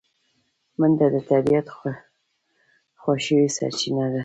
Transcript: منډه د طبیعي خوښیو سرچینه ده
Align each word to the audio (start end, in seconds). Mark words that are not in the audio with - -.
منډه 0.79 1.07
د 1.13 1.15
طبیعي 1.29 1.61
خوښیو 3.01 3.53
سرچینه 3.55 4.05
ده 4.13 4.19